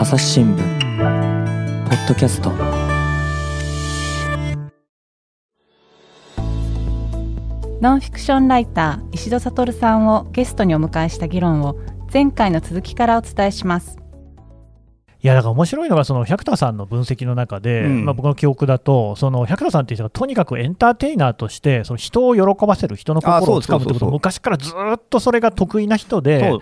[0.00, 2.48] 朝日新聞ポッドキャスト。
[7.82, 11.76] ノンフィクションライター石戸悟さんをゲストにお迎えした議論を
[12.10, 13.99] 前回の続きからお伝えします。
[15.22, 26.52] いやだから面白いのが、その百田さんの分析の中で、うん、まあ、僕の記憶だと、その百田さんっていう人がとにかくエンターテイナーとして、その人を喜ばせる、人の心をつかむってこと昔からずっとそれが得意な人で、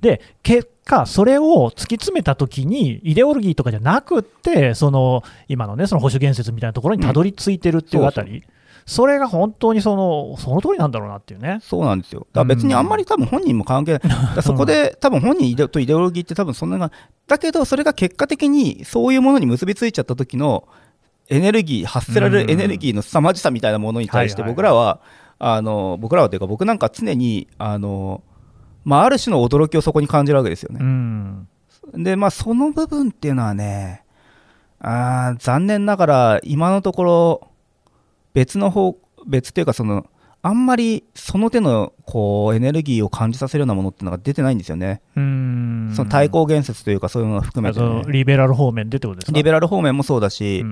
[0.00, 8.32] で結果、それを突き詰めたときに、イデオロギーとかじゃなくって、その今のね、その保守言説みたいなところにたどり着いてるっていうあたり。
[8.32, 8.40] うん。
[8.40, 8.57] そうそう
[8.88, 11.58] それが本当にそのその通りなんだろうなっていうね。
[11.60, 12.26] そうなんですよ。
[12.32, 14.02] だから別にあんまり多分本人も関係ない。
[14.42, 16.90] そこで多分本人とイデオロギーって多分そんなが、
[17.26, 20.66] だけどそれが結果的にそういうものに結びついちゃった時の
[21.28, 25.00] エネルギー、発せられるエネルギーの凄まじさみたいなものに対して僕らは、
[25.38, 28.22] あの僕らはというか僕なんか常にあの、
[28.86, 31.46] まあ、ある種の驚きをそこに感じるわけですよね。
[31.92, 34.02] でまあその部分っていうのはね
[34.80, 37.48] あ残念ながら今のところ
[38.38, 40.06] 別の方別っていうかその
[40.42, 45.00] あんまりその手のこうエネルギーを感じさせるようなものっていうのが出てないんですよね。
[45.16, 45.92] うん。
[45.96, 49.36] その対抗言説というかそういうのを含めて、ね、リベラル方面でってことですか？
[49.36, 50.64] リベラル方面もそうだし、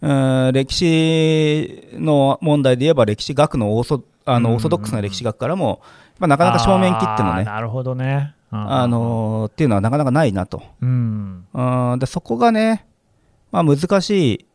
[0.00, 0.08] う
[0.48, 5.82] ん、歴史の問題で言えば歴史学のオーソあのオーソドックスな歴史学からも、
[6.18, 7.44] まあ、なかなか正面切ってのね。
[7.44, 11.44] なるほどね、あのー、っていうのはなかなかないなと、うん、
[11.98, 12.86] でそこがね、
[13.50, 14.46] まあ、難しい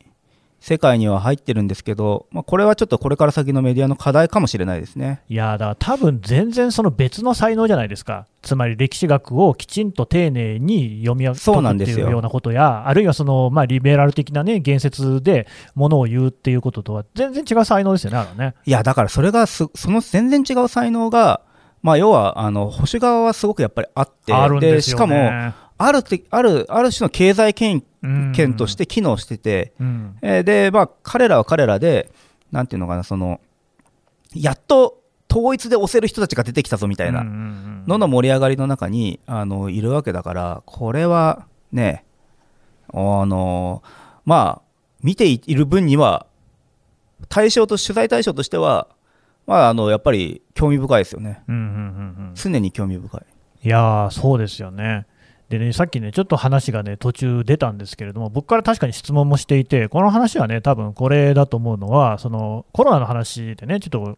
[0.60, 5.22] 世界には入ってるんですけど、まあ、これはちょっとこれから先のメディアの課題かもしれないですね。
[5.30, 18.56] いやだから多分全然その別の才能じゃないですか、つまり歴史学をきちんと丁寧に読み解くっていうようなことや、あるいはその、まあ、リベラル的な、ね、言説でものを言うっていうこととは、全然違う才能ですよね、あのね。
[18.66, 21.42] いやだからそれがその全然違う才能が、
[21.84, 25.16] まあ、要はあの保守側はすごくやっぱりあって、あで、ね、しかも
[25.78, 27.84] あるあるある種の経済権
[28.34, 32.12] 権として機能してて、うん、えー、で、まあ、彼らは彼らで、
[32.52, 33.40] なんていうのかな、その、
[34.34, 42.06] やっと統一で押せる人たちが出てきたぞみたいなのの盛り上がりの中にあのいるわけだから、これはね、
[42.94, 43.84] あの
[44.26, 44.62] まあ、
[45.04, 46.26] 見ている分には、
[47.30, 48.88] 対象と取材対象としては、
[49.46, 51.42] まあ、あのやっぱり興味深いですよね、
[52.36, 53.22] 常に興味深い。
[53.64, 55.08] いやそうですよね。
[55.50, 64.18] でね、さっきね、ちょっと話がね、途中出たんですけれども、僕から確かに質問もしていて、この話はね、多分これだと思うのは、そのコロナの話でね、ちょっと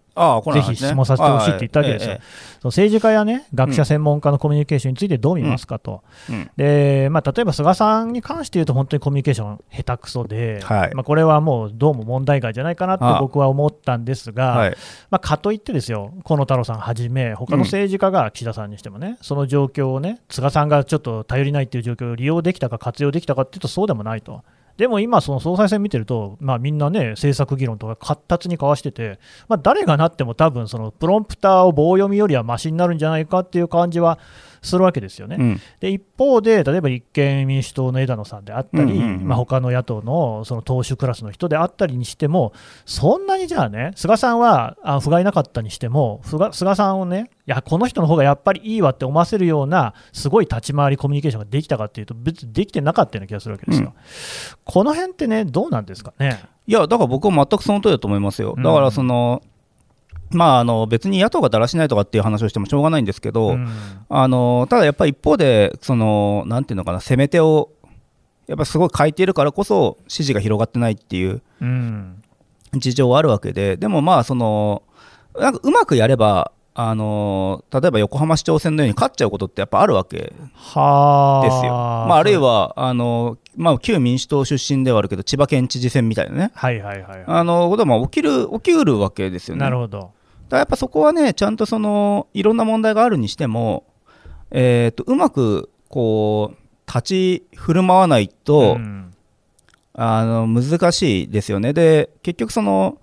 [0.54, 2.18] ぜひ質問させてほしいって言ったわけですよ。
[2.62, 6.04] その政治家やね、学者、専門家のコミュニケーションについてどう見ますかと。
[6.30, 14.78] うん、で、まあ、例えば菅さんに関して言うと、本当にコミュニケーション下手くそで、はい、まあ、これはもうどうも問題外じゃないかなって僕は思ったんですが、はい、
[15.10, 24.44] まあ、かといってですよ、河野太郎さんはじめ、他の政治家が岸田さんにしてもね、その状況をね、菅さんがちょっと頼りないっていう状況を利用できたか活用できたかっていうと、そうでもないと。
[24.80, 29.20] でも今、その総裁選見てると、まあ、みんなね、政策議論とか活発に交わしてて、
[29.50, 34.20] まあ、誰がなっても多分そのプロンプターを棒読みよりはましになるんじゃないかっていう感じは
[34.62, 35.38] するわけですよね。
[35.40, 42.54] うん、で一方で、例えば立憲民主党の枝野さんであったり、うんうん、まあ、他の野党のその党首クラスの人であったりにしても、
[42.86, 46.22] そんなにじゃあね、菅さんはあ不甲斐なかったにしても、
[46.52, 53.88] 菅さんをね、いや、この人の方がやっぱりいいわって思わせるような、すごい立ち回り、コミュニケーションができたかっていうと、別にできてなかったような気がするわけですよ。
[53.88, 53.94] うん、
[54.66, 56.40] この辺ってね、どうなんですかね？
[56.68, 58.56] いや、だから僕は全くその通りだと思いますよ。
[58.56, 59.50] だからその、うん、
[60.32, 63.68] まあ、あの別に野党がだらしないとかっていう話をしてもしょうがないんですけど、うん、
[64.10, 67.72] あのただやっぱり一方で、そのなんていうのかな、攻め手を
[68.48, 71.42] やっぱすごい書いているからこそ、支持が広がってないっていう
[72.74, 74.84] 事情はあるわけで、でもまあ、その
[75.38, 76.52] なんかうまくやれば、
[76.82, 80.42] あの例えば横浜市長選のように勝っちゃうことってやっぱあるわけですよ。
[80.80, 89.62] まあ、あるいはあの、まあ、旧民主党出身ではあるけど千葉県知事選みたいなね、はいはいはい、あのことは起きる起きうるわけですよね。
[89.62, 90.12] なるほど
[90.50, 93.86] だやっぱそこはねちゃんとそのいろんな問題があるにしても、
[94.52, 96.58] えーと、うまくこう
[96.88, 99.14] 立ち振る舞わないと、うん、
[99.94, 101.74] あの難しいですよね。
[101.74, 102.98] で結局その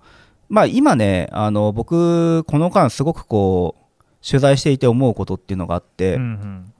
[0.49, 6.73] まあ、今ね、あの僕、この間、すごくこう取材していて思うことっていうのがあって、うんうん、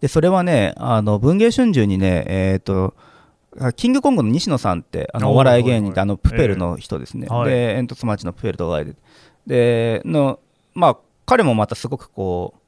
[0.00, 2.94] でそれはね、あの文藝春秋にね、えーと、
[3.76, 8.94] キングコングの西野さんって、あのお笑い芸人で、あのプペルの人ですね、えー、で煙突町のプペルとかで、
[9.46, 10.38] での
[10.74, 12.60] まあ、彼もまたすごくこう、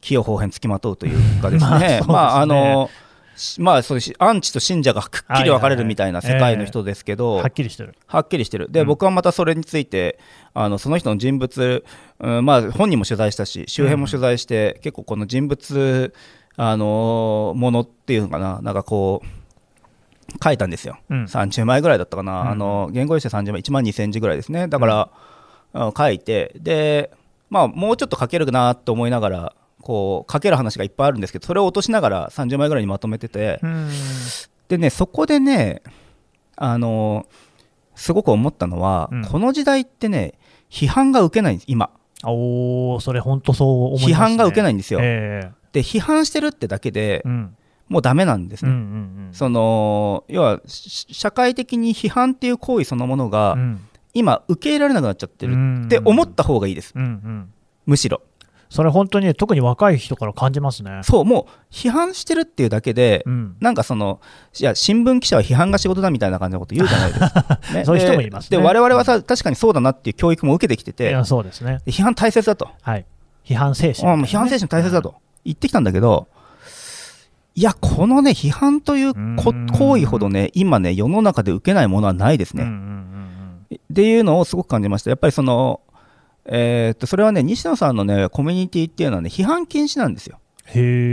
[0.00, 2.88] 器用方変つきまとうというかですね、 まあ、あの
[3.58, 7.94] まあ、そうアンチと信者がくっきり分かれるみたいな世界の人ですけど、はっきりしてる。
[8.06, 8.70] はっきりしてる。
[8.70, 10.18] で、うん、僕はまたそれについて、
[10.52, 11.84] あのその人の人物、
[12.18, 16.12] うん、まあ、本人も取材したし、周辺も取材して、うん、結構この人物、
[16.56, 20.98] あのーものっていうのかな、なんかこう、書いたんですよ。
[21.08, 21.24] うん。
[21.24, 22.48] 30枚ぐらいだったかな、うん。
[22.50, 25.29] あの原稿用紙で30枚、1万2000字ぐらいですね、だから、うん
[25.74, 27.10] 書いて、で、
[27.48, 29.52] まあ、もうちょっと書けるなと思いながら、
[29.82, 33.88] こう書ける話がいっぱいあるんですけど、それを落としながら30枚ぐらいにまとめてて、うん。
[34.68, 35.82] でね、そこでね、
[36.56, 37.26] あの
[37.94, 39.24] すごく思ったのは、うん。
[39.24, 40.34] この時代ってね、
[40.70, 41.90] 批判が受けないんです、今。
[42.24, 45.00] おーそれ本当そう思います、ね、批判が受けないんですよ。
[45.02, 47.56] えで、批判してるってだけでえ、うん。
[47.88, 48.80] もうダメなんですうんうね。
[48.80, 49.30] んうん。
[49.32, 53.80] その要はし社会的に批判っていう行為そのものが、うん
[54.14, 55.84] 今受け入れられなくなっちゃってるうん。
[55.86, 57.52] って思った方がいいです、うんうん。
[57.86, 58.22] むしろ。
[58.68, 61.00] それ本当に特に若い人から感じますね。
[61.02, 63.56] そうもう批判してるっていうだけで、うん。
[63.60, 64.20] なんかその
[64.58, 67.84] いや新聞記者は批判が仕事だみたいな感じのこと言うじゃないですか、 ね。
[67.84, 68.58] そういう人もでいますね。
[68.58, 71.62] で我々はさ確かにそうだなっていう教育も受けてきてていやそうです。
[71.62, 73.04] ねで批判大切だと、はい。
[73.44, 75.16] 批判精神、あもう批判精神大切だと。
[75.44, 76.28] 言ってきたんだけど
[77.54, 82.89] いやこのね批判という行為ほどね今ね世の中で受けないものはないですね、うんうんうん
[83.74, 85.10] っていうのをすごく感じました。
[85.10, 85.80] やっぱりその、
[86.46, 90.38] えーっと、それはね、西野さんのね、コミュニティっていうのはね、批判禁止なんですよ。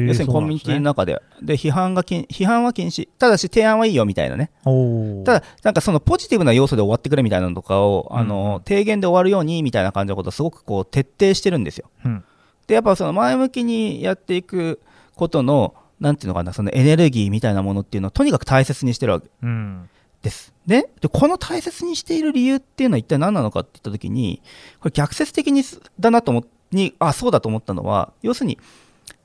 [0.08, 1.20] 要するにコミュニティの中で。
[1.42, 3.08] で、批判が禁、批判は禁止。
[3.18, 4.52] ただし、提案はいいよみたいなね。
[5.24, 11.90] ただ、なんかそのポジティブな要素で終わってくれみたいなのとかを、あうんの、提言で終わるようにみたいな感じのことをすごくこう、徹底してるんですよ。
[12.06, 12.24] うん
[12.68, 14.82] で、やっぱその前向きにやっていく
[15.16, 19.90] ことの、なんていうのかな、そのエネルギーみたいなものっていうのをとにかく大切にしてるわけうん
[20.22, 20.54] です。
[20.66, 24.42] ね、でこの大切にしている理由っていうのは一体何なのかって言ったときに、
[24.80, 28.58] これ逆説的にすだなと思っに、あ、そうだと思ったのは、要するに、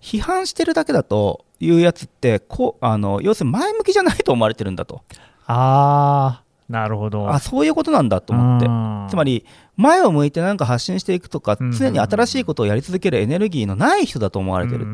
[0.00, 5.02] 批判してるだけだというやつってこうあの、要するに前向きじゃないと思われてるんだと、
[5.46, 7.28] ああなるほど。
[7.28, 8.66] あそういうことなんだと思って、
[9.10, 9.46] つまりり、
[9.76, 14.86] 前を向いて何か発信していくとか、うん常に新しいことをやり続けるエネルギーのない人だと思われてる。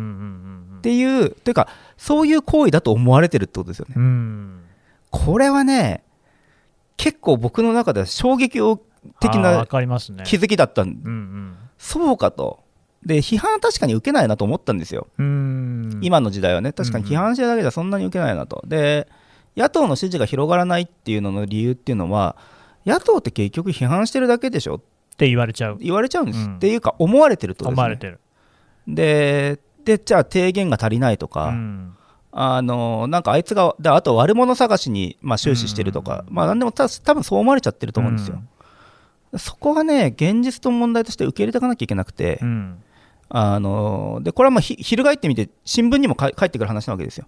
[0.79, 3.95] っていう、というか、そういう行為だと思われてるってことですよね。
[5.13, 6.05] うんこれはね、
[6.97, 8.81] 結構僕の中では衝撃を
[9.21, 12.61] 的な気づきだったんうんそうかと。
[13.05, 15.07] で、批判は確かに受けないなと思ったんですよ。
[15.19, 18.63] うんうん今の時代はね、確かに批判してるだけじゃそんなに受けないなと。
[18.67, 19.09] で、
[19.57, 22.37] 野党の支持が広がらないっていうのの理由っていうのは、
[22.85, 24.81] 野党って結局批判してるだけでしょっ
[25.17, 26.39] て言われちゃう言われちゃうんです。
[26.45, 27.71] うんっていうか、思われてるとね。
[27.73, 28.21] 思われてる
[28.87, 31.95] で、で、じゃあ提言が足りないとか、うん
[32.31, 38.43] あのなんかあいつが、であと悪者探しに、まあ、終始してるとか、まあなんでもた多分そう思われちゃってると思うんですよ。
[39.37, 42.83] そこがね、現実と問題として受け入れていかなきゃいけなくて、うん。
[43.31, 47.27] あのでこれはまあひ翻ってみて、新聞にもか返ってくる話なわけですよ。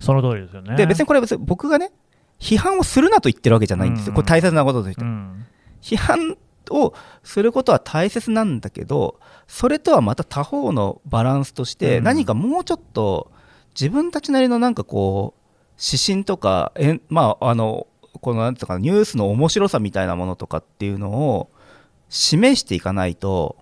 [0.00, 0.76] その通りですよね。
[0.76, 1.92] で、別にこれは別に僕がね、
[2.40, 4.14] 批判をするなと言ってるわけじゃないんですよ、うん。
[4.16, 5.04] これ大切なこととして。
[5.04, 5.46] うん。
[5.80, 6.36] 批判
[6.70, 12.04] をすることは大切なんだけど、それとはまた他方のバランスとして、うん。
[12.04, 13.30] 何かもうちょっと
[13.74, 15.42] 自分たちなりのなんかこう、
[15.78, 17.86] 指針とか、えんまあ、あの、
[18.20, 21.50] このなんていうかな、ニュースの面白さみたいなものとかっていうのを
[22.08, 23.56] 示していかないと、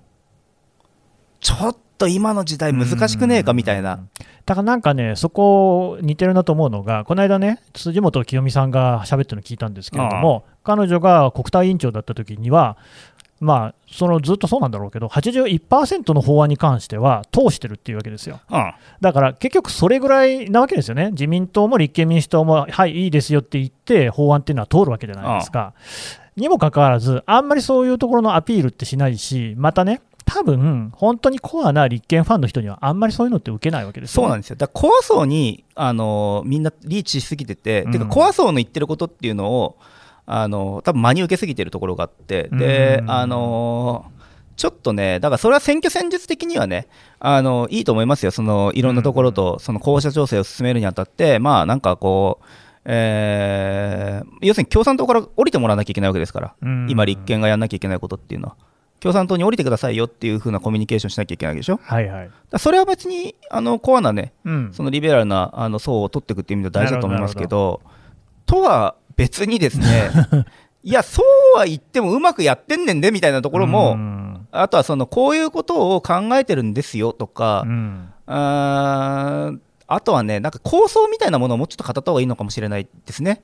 [1.41, 4.01] ちょっと今の時代難しくねえかみたいな。
[4.47, 12.77] だからなんかね、そこ似てるなと思うのが、この間ね、辻元清美さんが喋ってるの聞いたんですけれども、彼女が国対委員長だった時には、
[13.41, 18.41] まあ、そのずっとそうなんだろうけど、81%の法案に関しては通してるっていうわけですよ。
[18.51, 25.73] うんだから結局それぐらいなわけですよね、自民党も立憲民主党も、はい、いいですよって言って、法案っていうのは通るわけじゃないですか。
[26.37, 34.57] にもかかわらず、あんまりそういうところのアピールってしないし、またね、多分本当にコアな立憲ファンの人には、あんまりそういうのって受けないわけですよ、そうなんですよ。
[34.57, 39.77] だから怖そうに、あのみんなリーチしすぎてて、うんてか怖そうの言ってることっていうのを、
[40.33, 43.11] あの多分真に受けすぎてるところがあって、でう、ん。
[43.11, 44.05] あの
[44.57, 46.87] ちょっとね、だからそれは選挙戦術的にはね、
[47.19, 52.47] あのいいと思いますよ、そのいろんなところと、その候補者調整を進めるにあたって、まあなんかこう、
[52.85, 56.87] えー要するに共産党から降りてもらわなきゃいけないわけですから、うん。
[56.91, 58.57] 今、立憲がやんなきゃいけないことっていうのは、
[59.01, 61.81] 共産党に降りてくださいよっていう風なコミュニケーションしなきゃいけないでしょ？
[61.83, 62.31] はいはい。
[62.51, 64.71] らそれは別にあのコアなね、うん。
[64.75, 67.81] そのリベラルなあの層を取っていくっていう意味では大事だと思いますけど、
[68.45, 70.11] とは別にですね、
[70.83, 71.23] いや、そ
[71.55, 74.21] うは言ってもうまくやってんねんでみたいなところも、うん
[74.53, 83.43] あとはそのこういうことを考えてるんですよとか、うんあーあとはね、なんか構想みたいなものをもうちょっと語った方がいいのかもしれないですね。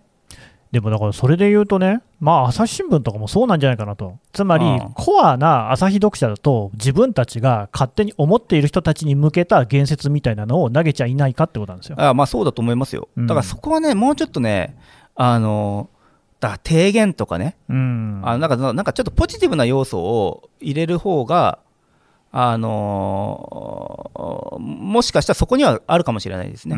[0.71, 11.97] でもだからそれで言うとね、まあ、朝日新聞とかもそうなんじゃないかなと、つまりうんコアな朝日読者だと、自分たちが勝手に思っている人たちに向けた言説みたいなのを投げちゃいないかってことなんですよ。
[11.99, 13.09] あまあそうだと思いますよ。
[13.17, 14.77] うんだからそこはね、もうちょっとね、
[15.17, 15.89] あの
[16.41, 18.23] だ提言とかね、うん。
[18.25, 21.59] あなんかなんかちょっとポジティブな要素を入れる方が、
[22.33, 26.77] あのーもしかしたらそこにはあるかもしれないですね。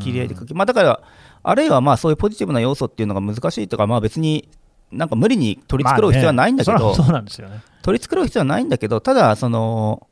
[0.00, 0.54] 切り合いで書き。
[0.54, 1.00] まあ、だから、
[1.42, 4.48] あるいはまあそういうポジティブな要素っていうのが難しいとか、まあ、別に
[4.90, 7.60] なんか無理に取り繕う必要はないんだけど、まあねそうなんですよね。
[7.82, 10.06] 取り繕う必要はないんだけど、ただ、その、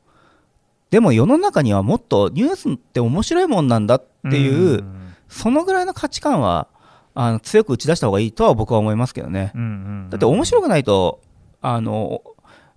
[0.91, 5.15] でも世の中にはもっとニュースって面白いもんなんだっていう、ん。
[5.27, 6.67] そのぐらいの価値観は
[7.15, 9.51] あの強く打ち出した方がいいとは僕は思いますけどね。
[9.55, 11.21] うんうんだって面白くないと、
[11.61, 12.21] あの、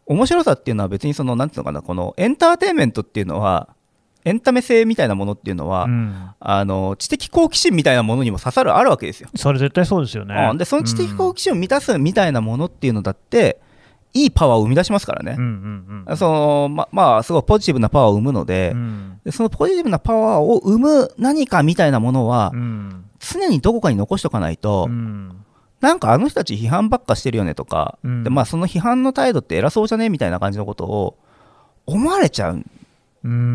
[0.07, 3.69] 面白さっていうのは別にその、なんていうのかな、このエンターテインメントっていうのは、
[4.25, 9.29] エンタメ性みたいなものっていうのは、うんあの知的好奇心みたいなものにも刺さるあるわけですよ。
[9.37, 10.49] それ絶対そうですよね。
[10.51, 13.61] うんでその知的好奇心を満たすみたいなものっていうのだって、
[14.15, 15.37] いいパワーを生み出しますからね。
[15.39, 18.75] うんうんうんそのままあ、すごいポジティブなパワーを生むので,、
[19.31, 25.45] そのポジティブなパワーを生む何かみたいなものは、うん常にどこかに残しとかないと、うん。
[25.81, 28.25] なんかあの人たち批判ばっかしてるよねとか、うん。
[28.25, 31.19] でまあ、その批判の態度って偉そうじゃねみたいな感じのことを
[31.87, 32.86] 思われちゃうんうん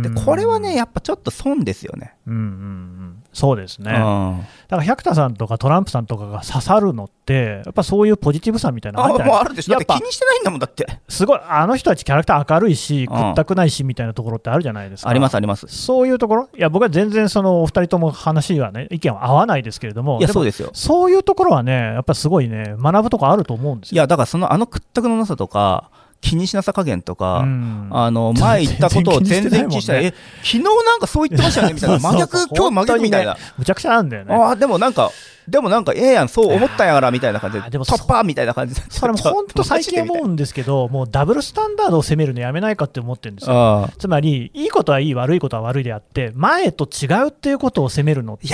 [0.01, 2.15] でこれはね、やっぱちょっと損ですよね。
[2.27, 3.93] うんうんうんそうですね。
[3.93, 4.37] うん
[4.67, 10.85] だから百田さんとかトランプさんとかが刺さるのって、やっぱそういうポジティブさみたいなのあるでしょ、やっぱ気にしてないんだもんだって。
[11.07, 15.09] すごい、あの人たちキャラクター明るいし、うん屈ったくないしみたいなところってあるじゃないですか。
[15.09, 15.67] あります、あります。
[15.67, 20.69] そういうところ、いや、僕は全然そのお二人とも話はね、意見は合わないですけれども、いや、そうですよ。
[20.73, 23.95] そういうところはね、やっぱすごいね、学ぶとこあると思うんですよ。
[23.95, 25.89] いや、だからそのあの屈託のなさとか、
[26.21, 27.87] 気にしなさ加減とか、うん。
[27.91, 30.13] あの前言ったことを全然気にしてない、全え
[30.43, 34.33] 昨日なんかそう言ってましたよねみたいな、 真逆、今日真逆みたいな、むちゃくちゃなんだよね。
[34.33, 35.11] ああ、でもなんか、
[35.51, 43.83] でもなんか、ええやん、そう思ったんやからみたいな感じで、でも突破みたいな感じで、それも本当最近思うんですけど、 もうダブルスタンダードを攻めるのやめないかって思ってるんですよ。
[43.83, 48.47] あつまり、いいことはいい、悪いことは悪いであって、前と違うっていうことを責めるのって、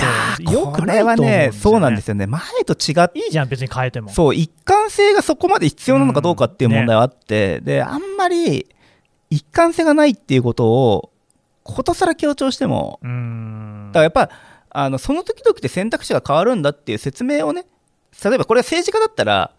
[0.50, 1.50] よこくないと思うんれはね。
[1.52, 4.10] そうなんですよね、前と違って、いいじゃん、別に変えても。
[4.10, 8.66] そう、一貫性がそこまで必要なのかどうかっていう問題はあって、で、あんまり
[9.30, 11.10] 一貫性がないっていうことを、
[11.62, 13.10] ことさら強調しても、だか
[13.94, 14.30] らやっぱ
[14.78, 17.64] あのその時々で選択肢が変わるんだっていう説明をね
[18.24, 19.50] 例えばこれは政治家だったら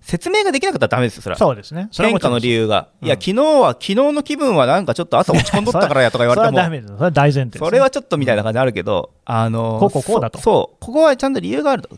[0.00, 1.38] 説明ができなかったらダメですよそれは。
[1.38, 1.88] そうですね。
[1.92, 3.06] 変化の理由が、うん。
[3.06, 6.92] いや昨日は昨日の気分はなんかちょっと朝落ち込んどったからやとか言われて それはダもメです。
[6.92, 10.38] それは大前提ね、それはちょっとみたいな感じあるけど、あのこうこうこうだと。
[10.38, 11.90] そそうここはちゃんと理由があると。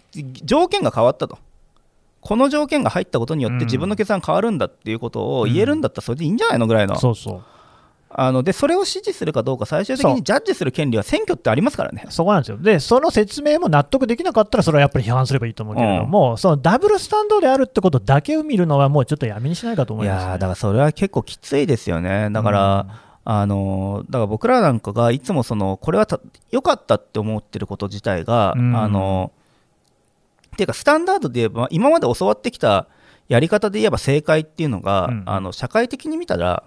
[0.45, 1.39] 条件が変わったと。
[2.21, 7.43] この条件が入ったことによっうんて自分の決断変わるんだっていうことを言えるんだったらそれでいいんじゃないのぐらいの、そうそう。
[8.17, 12.07] あのでそれを支持するかどうか最終的にジャッジする権利は選挙ってありますからね。
[12.11, 12.59] そこなんですよ。
[12.59, 20.27] で、その説明も納得できなかったら、それはやっぱり批判すればいいと思うけれども、そのダブルスタンドであるってことだけを見るのは、もうちょっとやめにしないかと思います、ね。
[20.27, 22.87] いやーだからそれは結構きついですよね、だから、
[23.25, 28.77] あのーだから僕らなんかがいつもそのこれはた良かったって思ってること自体が、うん。
[28.77, 29.45] あのー
[30.55, 32.87] っていうか、スタンダードで言えば、今まで教わってきた
[33.29, 35.23] やり方で言えば正解っていうのが、うん。
[35.27, 36.63] あの社会的に見たら、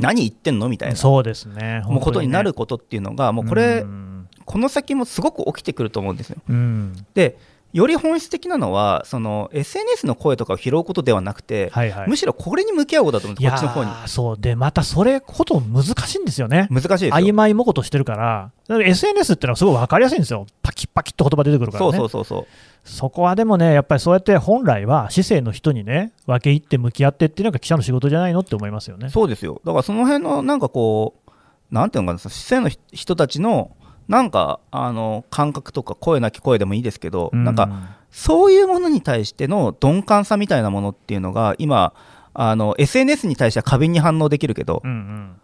[0.00, 0.68] 何言ってんの？
[0.68, 1.82] みたいな、そうですね。
[1.86, 4.28] もうことになる本ことっていうのが、もうこれ、うん。
[4.44, 6.38] この先もすごく起きてくると思うんですよ。
[6.48, 7.06] うん。
[7.14, 7.38] で
[7.72, 12.08] より本質的なのはその SNS の声とかを拾うことではなくて、はいはい。
[12.08, 16.66] むしろこれに向き合うことだと思うんですこっちの方にーそうで、またそれこと難しいんですよね。
[16.70, 21.98] 難しいですよ曖昧もことしてるから、だから SNS ってのはすごい分かりやすいんですよ、パキッパキッと言葉出てくるからそうね。
[21.98, 22.46] そうそうそう
[22.82, 29.10] そこはでもね、やっぱりそうやって本来は市政の人にね、分け入って向き合ってっていうのが記者の仕事じゃないのって思いますよね。
[29.10, 31.30] そうですよだからその辺のなんかこう
[31.70, 33.70] なんていうのかな市政の人人たちの
[34.10, 41.94] なんかあの感覚とか声なき声でもいいですけど、なんかそういうものに対しての鈍感さみたいなものっていうのが今
[42.34, 45.40] あの SNS に対しては過敏に反応できるけど、うんうん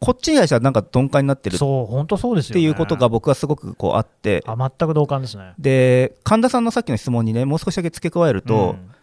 [0.00, 2.60] こっちに対してはなんか鈍感になってるっそう、本当そうですよ、ね。
[2.60, 5.54] ていうことが僕はすごくこうあってあ全く同感ですね。
[5.58, 8.93] で神田さんのさっきの質問にねもう少しだけ付け加えると、うん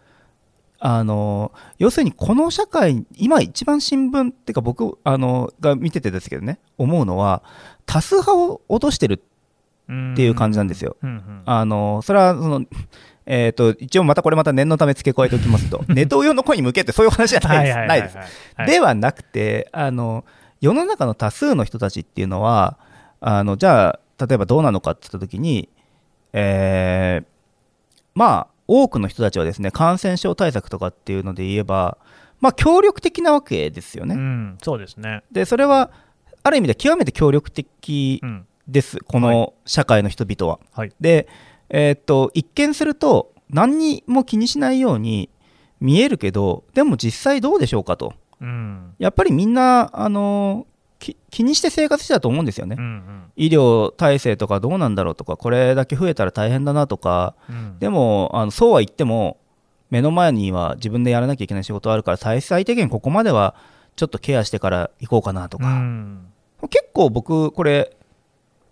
[0.84, 7.44] あの要するにこの社会今一番新聞っていうか僕あのが見ててですけどね思うのは
[7.86, 9.22] 多数派を落としてる
[9.84, 10.96] っていう感じなんですよ。
[11.00, 12.66] うんうんあのそれはその
[13.26, 17.76] えー、と一応またこれまた念のため付け加えておきますと ネトウヨの声に向けってそういう話じゃないです。
[17.76, 18.16] ないです。
[18.56, 20.24] はいではなくてあの
[20.60, 22.76] 世の中の多数の人たちっていうのは
[23.20, 25.68] あのじゃあ例えばどうなのかって言った時に、
[26.32, 27.24] えー
[28.14, 31.98] まあ多くの人たちはですね感染症対策とかっていうので言えば
[32.40, 34.14] まあ協力的なわけですよね。
[34.14, 35.22] うん、そうですね。
[35.30, 35.90] でそれは
[36.42, 40.60] ある意味で極めて協力的うんです、この社会の人々は。
[40.72, 41.28] はいで、
[41.68, 45.30] えーっと一見すると何にも気にしないように
[45.80, 50.71] 見えるけどでも実際どうでしょうかとうんやっぱりみんな、あのき
[51.30, 57.34] 気にして生活してたと思うんですよね、うん医療体制とかどうなんだろうとかこれだけ増えたら大変だなとか。
[57.48, 57.78] うん。
[57.78, 59.38] でもあのそうは言っても
[59.88, 63.54] 目の前には自分でやらなきゃいけない仕事あるから最最低限ここまでは
[63.96, 66.26] ちょっとケアしてから行こうかなとうか、ん。
[66.68, 67.96] 結構僕これ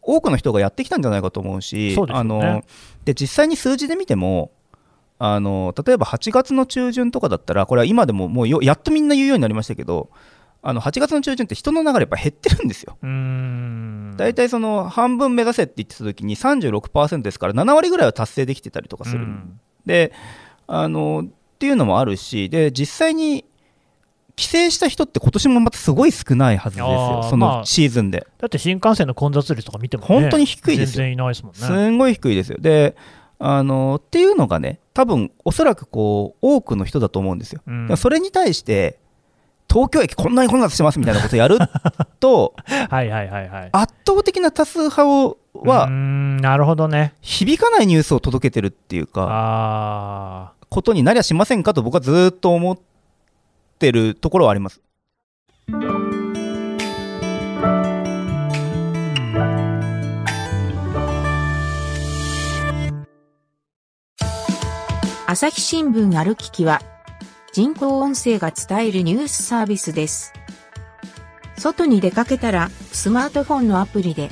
[0.03, 2.07] 多くの人がやってきたんじゃないかと思うしね。
[2.11, 2.63] あの
[3.07, 4.51] で実際に数字で見ても
[5.19, 10.11] あの例えば8月の中旬とかだったらこれは今でももうよやっとみんな言うようになりましたけど
[10.63, 12.99] あの8月の中旬って人の流れやっぱ減ってるんですよ。
[14.17, 19.61] 大体その半分目指せって言ってた時に36%ですから7割ぐらいは達成できてたりとかする、うん。
[19.87, 20.13] で
[20.67, 23.45] あのっていうのもあるしで実際に
[24.37, 30.97] 帰省した人って今年もまたすごい少ないはずですあよそのシーズンで、だって新幹線の混雑率とか見ても、ね、本当に低いですよ。
[30.97, 31.59] 全然いないですもんね。
[31.59, 32.59] すんごい低いですよ。
[32.61, 32.97] で
[33.39, 37.97] あのっていうのがね多分おそらくこう多くの人だと思うんですよ、うん。
[37.97, 39.00] それに対して
[39.71, 41.59] 東京駅こんなに混雑してますみたいなことやる
[42.19, 42.55] と
[42.91, 43.69] はいはいはいはい。
[43.73, 47.15] 圧倒的な多数派をはんなるほどね。
[47.21, 52.79] 響かないニュースを届けてるっていうかあことになりゃしませんかと僕はずーっと思っ
[53.79, 54.81] てるところはあります
[65.27, 66.83] 朝日新聞ある聞きは、
[67.53, 70.33] 人工音声が伝えるニュースサービスです。
[71.59, 74.31] 外に出かけたら、スマートフォンのアプリで、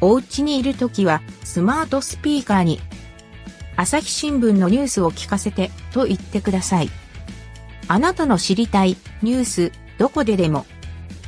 [0.00, 2.80] お家にいるときは、スマートスピーカーに、
[3.76, 6.90] 朝日新聞のニュースを聞かせて、と言ってください。
[7.88, 10.66] あなたの知りたい、ニュース、どこででも、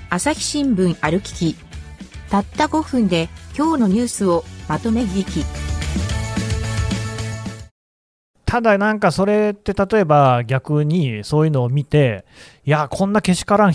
[0.08, 1.56] 朝日新聞ある聞き。
[2.30, 3.28] たった5分で、
[3.58, 5.61] 今日のニュースをまとめ聞き。
[8.52, 12.24] ーただなんかそれって例えば逆にそういうのを見て
[12.64, 13.74] いやこんなけしからん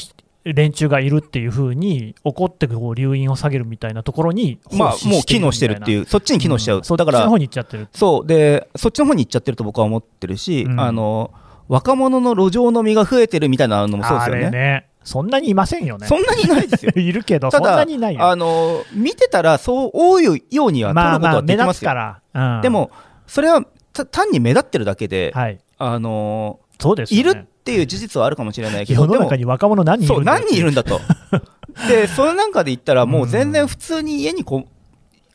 [0.53, 7.87] 連中がいるっていうふうに怒ってこう留飲を下げるみたいなところにまあもう機能してるっていううそっちに機能しちゃう、そっだからちの方に行っちゃってる。
[7.93, 8.27] そう。
[8.27, 10.79] でそっちの方に行っちゃってると僕は思ってるし、うん。
[10.79, 11.31] あの
[11.67, 14.51] 若者の路上飲みが増えてるみたいなのもそうですよね。
[14.51, 14.87] ね。
[15.03, 16.07] そんなにいませんよね。
[16.07, 16.91] そんなにいないですよ。
[16.95, 18.23] いるけどたそんなだにいないよ。
[18.23, 22.61] あの見てたらそう多いようには取まあることはでまあ目立きますよ、つから、うん。
[22.61, 22.91] でも
[23.25, 23.67] それはた
[24.05, 25.59] 単に目立ってるだけで、はい。
[25.77, 27.31] あのそうですよね。
[27.31, 30.99] いるっていう事実はあるかもしれないけど 世の中に若者何人いるんだよ何人いるんだと。
[31.87, 34.65] でその中で言ったらもう全然普通に家にこ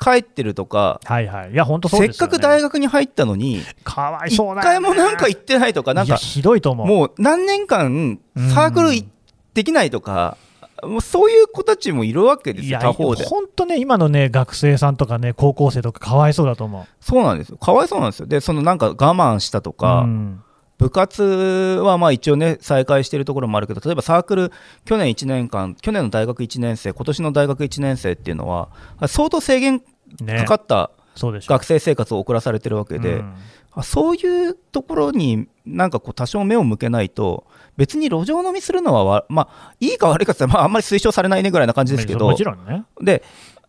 [0.00, 1.52] 帰ってるとか、はいはい。
[1.52, 6.86] いや本当そうせっですよ、ね、かく大学に入ったのにかわい一そうだよ、ね、回もなんか行ってないとかなんかひどいと思う。
[6.86, 8.18] もう何年間
[8.52, 9.06] サークルい
[9.54, 10.36] できないとか、
[10.82, 13.24] もうそういう子たちもいるわけですよ、他方で。
[13.24, 17.56] 本当ね今のね学生さんとかね高校生とかかわいそうだと思うそうなんですよ。
[17.56, 18.26] かわいそうなんですよ。
[18.26, 20.42] で、そのなんか我慢したとか、うん
[20.78, 21.22] 部活
[21.84, 24.52] はまあ一応ね、再開してるところもあるけど、例えばサークル、
[24.84, 28.68] 去年1年間、去年の大学1年生、今年の大学1年生っていうのは、
[29.06, 29.82] 相当制限
[30.20, 30.90] ねかかった
[31.20, 33.34] 学生生活を送らされてるわけで、うん
[33.74, 42.84] あそういうところになんかこう多少目を向けないと、別に路上飲みするのはわ、まあ、いいか悪いかってまあ、あんまり推奨されないねぐらいな感じですけど、もちろんね。
[43.00, 43.22] で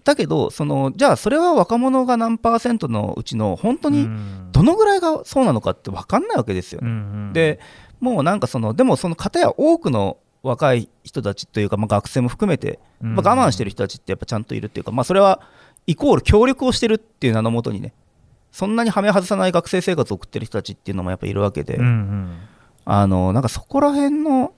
[0.04, 4.50] だけどその、じゃあそれは若者が何パーセントのうちの本当にうん。
[4.52, 6.94] どのぐらいがそうなのかって分かんないわけですようんね。
[6.94, 7.34] うん。
[7.34, 7.60] で
[8.02, 13.16] もうなんかその、でもその方や多くの若い人たちというか、まあ、学生も含めて、うん。
[13.16, 15.40] まあ、我慢してる人たちってやっぱちゃんといるっていうか、まあ、それは
[15.88, 17.94] イコール協力をしてるっていう名のもとにね、
[18.54, 22.38] そんなにはめ外さない学生生活を送ってる人たちっていうのもやっぱいるわけで、うんうん
[22.86, 24.54] あのなんかそこら辺の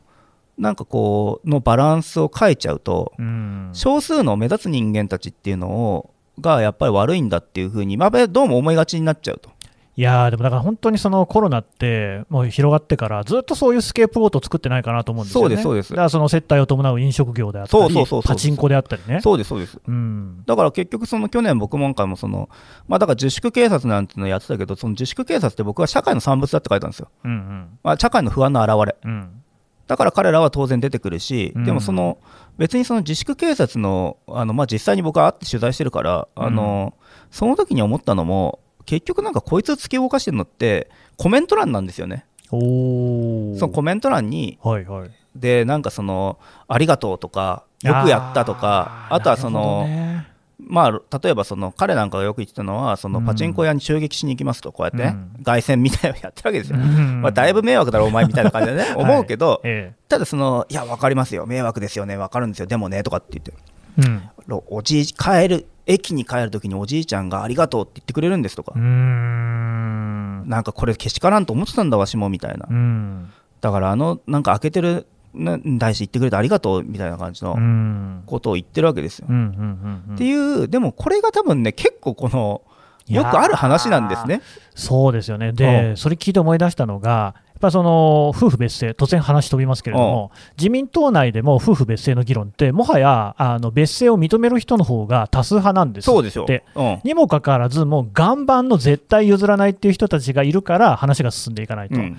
[0.57, 6.09] なんかこうのバランスを変えちゃうと、うん少数の目立つ人間たちっていうのを
[6.41, 9.51] がやっぱり悪いんだっていうふうに、まあ、どうも思いがちになっちゃうと。
[9.97, 15.47] いやーでもだから本当にそのコロナってもう広がってからずっとそういうスケープゴートを作ってないかなと思うんですよね。
[15.47, 15.89] そうですそうです。
[15.91, 19.21] だからその接待を伴う飲食業であったりそうそうパチンコであったりね。
[19.21, 19.79] そうですそうです。
[19.87, 20.43] うん。
[20.45, 22.49] だから結局、その去年、僕も今回もその、
[22.89, 27.79] まあ、だから自粛警察なんていうのをやってたけど、その自粛警察って僕は社会の産物だって書いたんですよ、うんうん。
[27.81, 29.41] まあ、社会の不安の表れ、うん。
[29.87, 31.63] だから彼らは当然出てくるし、うん。
[31.63, 32.17] でもその
[32.57, 36.93] 別にその自粛警察の、あのまあ、実際に僕は会って取材してるから、あの
[37.31, 42.25] その時に思ったのも、結局なんかこいつ突き動かしてるのって、コメント欄なんですよね。
[42.49, 45.11] そのコメント欄にはいはい。
[45.35, 50.27] でなんかそのありがとうとかよくやったとかあとはその、ね。
[50.57, 53.25] まあ例えばその彼なんかがよく言ってたのはそのうん。
[53.25, 55.43] パチンコ屋に襲撃しに行きますとこうやって、うん。
[55.43, 57.21] 凱旋みたいなのやってるわけですよ、うん。
[57.21, 63.53] まあ、だいぶ迷惑だろお前みたいな感じでね 思うけど、えただそのいや分かりますよ迷惑ですよね分かるんですよでもねとかって言って
[63.99, 64.29] えうん。
[64.47, 68.73] ろおじい帰る駅に帰るときにおじいちゃんがありがとうって言ってくれるんですとか。
[68.75, 73.31] なんかこれけしからんと思ってたんだわしもみたいな、うん。
[73.61, 78.23] だからあのなんか開けてるなに対して言ってくれてありがとうみたいな感じのうん。
[78.25, 82.61] ことを言ってるわけですよ、っていうでもこれが多分ね結構この
[83.07, 84.41] よくある話なんですね。
[84.73, 101.95] そうですよね、で、それ聞いて思い出したのが、ぱその夫婦別姓、突然話飛びますけれども、自民党内でも夫婦別姓の議論って、もはやあの別姓を認める人の方が多数派なんですそうですよ、うん、にもかかわらず、もう岩盤の絶対譲らないっていう人たちがいるから、話が進んでいかないと。
[101.95, 102.17] うん、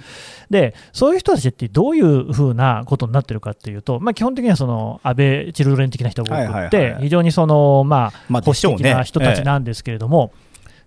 [0.51, 10.33] で、そういう人たちってどういうふうなことになってるかっていうと、まあ、基本的にはその安倍チルドレン的な人が多くて、非常にその、まあ、保守的な人たちなんですけれども、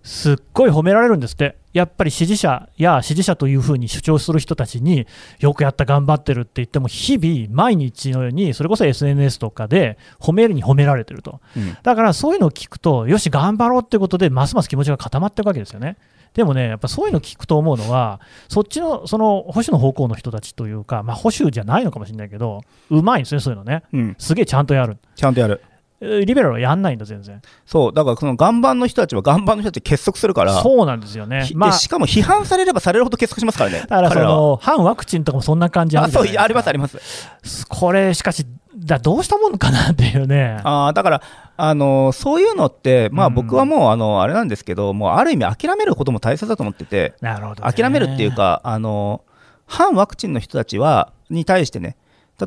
[0.02, 5.06] すっごい褒められるんですって、やっぱり支持者や支持者というふうに主張する人たちに
[5.38, 15.96] よくやった、頑張ってるって言っても、日々、毎日のように、それこそ SNS とかで褒めるに褒められてると、うん、だからそういうのを聞くと、よし、頑張ろうってことで、ますます気持ちが固まっていくわけですよね。
[16.34, 24.98] でもね、やっぱそういうの聞くと思うのは、そっちのその保守の方向の人たちというか、まあ、保守じゃないのかもしれないけど、うまいんですね、そういうのね、うん、すげえちゃんとやる。
[25.16, 25.60] ちゃんとやる
[26.00, 27.42] リベラルはやんないんだ、全然。
[27.66, 31.46] そう、だからその岩盤の人たちは岩盤の人たち結束するから、そうなんですよね。
[31.54, 33.80] まあ、しかも批判されればされるほど結束しますからね。
[33.80, 37.66] だからその反ワクチンとかもそんな感じあるそうあります、あります。
[37.68, 40.58] これ、しかし、だどうしたもんかなっていうね。
[40.64, 41.22] あだから、
[41.58, 49.22] あのそういうのって、まあ、僕はもう、あのあれなんですけど、もうある意味、諦めることも大切だと思ってて、なるほど、ね、諦めるっていうか、あの
[49.66, 51.96] 反ワクチンの人たちはに対してね、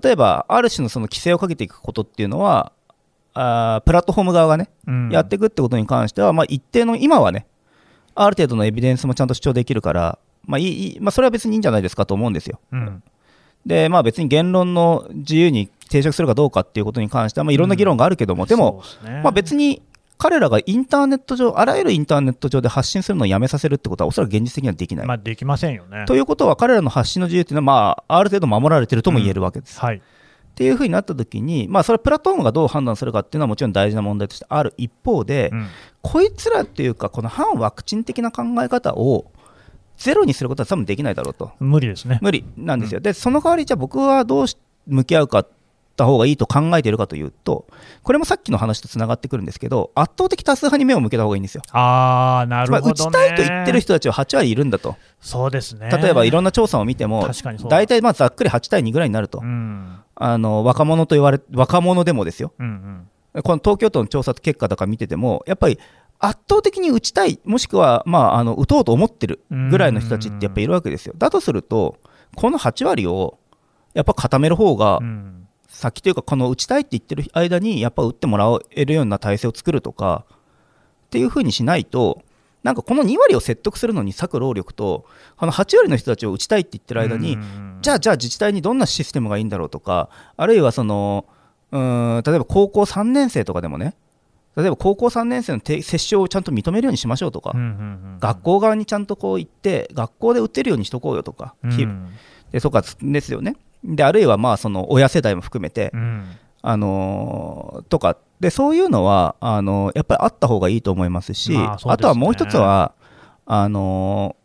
[0.01, 2.71] 例えば、ある種のその規制をかけていくことっていうのは、
[3.33, 7.45] あプラットフォーム側がね、うん、やっていくってことに関しては、まあ、一定の今はね、
[8.15, 12.59] ある程度のエビデンスもちゃんと主張できるから、まあいいまあ、それは別にいいんじゃないですかと思うんですよ。
[12.71, 13.03] うん、
[13.65, 19.81] で、まあ、別に言論の自由に抵触するかどうかっていうことに関しては、まあ、いろんな議論があるけども、うん、でも、ね、まあ、別に
[20.17, 25.07] 彼らがインターネット上、あらゆるインターネット上で発信するのをやめさせるってことは、おそらく現実的にはできない。
[25.07, 26.05] まあ、できませんよね。
[26.05, 29.79] ということは、彼らの発信の自由っていうのは、まあ、ある程度守られてるとも言えるわけです。
[29.79, 30.01] はい
[30.53, 35.67] っていうふうになったときに、まあ、それはプラットフォームがどう判断するかっていうのはもちろん大事な問題としてある一方で、うん、
[36.03, 39.31] こいつらっていうか、この反ワクチン的な考え方を
[39.97, 41.53] ゼロにすることは多分できないだろうと。
[41.59, 42.19] 無理ですね。
[42.21, 42.99] 無理なんですよ。
[42.99, 44.45] うん、で、その代わり、じゃあ僕はどう
[44.85, 45.45] 向き合うか
[45.95, 47.67] た方がいいと考えているかというと、
[48.01, 51.61] これもさっきの話とつながってくるんですけど、圧倒的多数派に目を向けた方がいいんですよ。
[51.71, 54.95] あなるほど、ね、打ちたいと言ってる人たちは8割いるんだと。
[55.19, 55.89] そうですね。
[55.89, 57.29] 例えばいろんな調査を見ても、
[57.69, 65.79] 大体まあざっくり8対2ぐらいになると、うん、あの若者と言われ、若者でもですよ、うんうん、この東京都の調査結果とか見てても、やっぱり
[66.19, 71.13] 圧倒的に打ちたい、もしくは、まあ、あの打とうと思ってるぐらいの人たちってやっぱいるわけですよ。
[71.17, 71.97] だとすると、
[72.35, 73.37] この8割を
[73.93, 75.42] やっぱ固める方が、うん
[75.73, 82.21] 先というか、この打ちたいって言ってる間に、やっぱ打ってもらえるような体制を作るとか、っていうふうにしないと、
[82.61, 85.05] なんかこの2割を説得するのに割く労力と、
[85.35, 87.37] この8割の人たちを打ちたいって言ってる間に、
[87.81, 91.25] じゃあ、じゃあ自治体にどんなシステムがいいんだろうとか、あるいはその、
[91.71, 93.95] うん例えば高校3年生とかでもね、
[94.55, 97.55] 例えば高校3年生の接種をちゃんと認めるようにしましょうとか、
[98.19, 102.13] 学校側にちゃんとこう言って、学校で打てるようにしとこうよとか、うん、
[102.51, 103.55] でとかですよね。
[103.83, 106.25] であるいはまあその親世代も含めて、うん、
[106.61, 112.93] あのー、とかでそういうのはあのー、やっぱりあった方がいいと思いますし、まあすね、あとはもう一つは
[113.45, 114.35] あの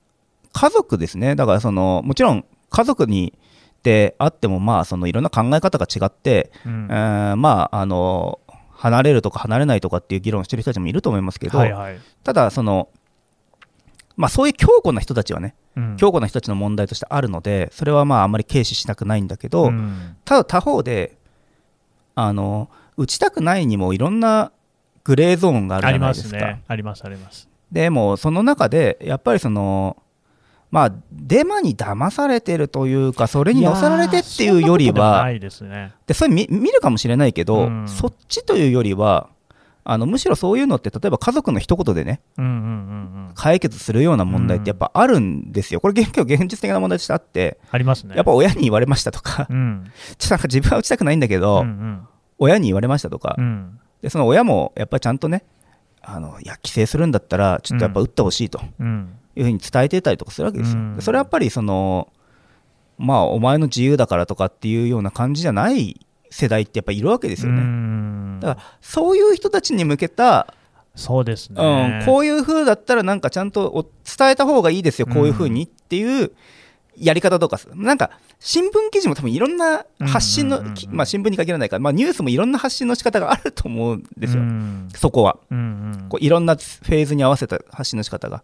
[0.52, 1.36] ー、家族ですね。
[1.36, 3.32] だからそのもちろん家族に
[3.82, 12.88] であってもまあそのいろんな考え方が違って、うん、えー、まああの離れるとか離れないとかっていう議論をしてる人たちもいると思いますけど、はいはい、ただその
[14.18, 21.16] まあ、そういう強固な人たちはね、うん、強固な人たちの問題としてあるので、それはまああんまり軽視したくないんだけど、うん、ただ他方で、
[22.14, 24.50] あの打ちたくないにもいろんな
[25.04, 26.58] グレーゾーンがあるじゃないですか。
[26.66, 27.48] あります、ね、あります。
[27.72, 29.96] でも、その中で、やっぱりその、
[30.70, 35.26] まあ、デマに騙されてるというか、それに乗せられてっていうよりは、
[36.06, 39.28] でそれ見るかもしれないけど、うん、そっちというよりは、
[39.90, 42.20] あのむしろそういうのって例えば家族の一言でね、
[43.34, 48.14] 解決するような問題ってやっぱあるんですよ、これ結構現実的な問題としてあってありますね。
[48.14, 55.42] やっぱ親に言われましたとか、うん、ちょっとなんか自分は打ちたくないんだけど、うんうん、親に言われましたとか、うん、でその親もやっぱりちゃんとね
[56.02, 62.12] あのいや規制するんだったらちょっとやっぱ打ってほしいというふうに伝えてたりとかするわけですよ、それはやっぱりその
[62.98, 65.98] まあお前の自由だからとかっていうような感じじゃない
[66.30, 68.40] 世代ってやっぱいるわけですよね。
[68.40, 70.54] だからそういう人たちに向けた
[70.98, 73.88] そうですね、うん、こういう風だったらなんかちゃんと
[74.18, 76.32] 伝えた方がいいですよ、こういう風にっていう
[76.96, 78.10] やり方とか、なんか
[78.40, 84.42] 新聞記事も多分いろんな発信の、まあ、新聞に限らないから、まあ、ニュースもいろんな発信の仕方があると思うんですよ、
[84.96, 85.38] そこは、
[86.08, 88.42] こういろんなフェーズに合わせた発信の仕方が。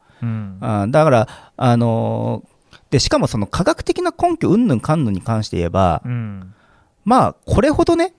[0.61, 6.55] あだから、あのー、でしかもその科学的な根拠うんぬんかんぬんに関して言えば、うん
[7.05, 8.14] まあ、これほどね、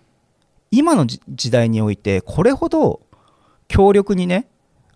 [0.71, 3.01] 今の時代において、これほど
[3.67, 4.47] 強力にね、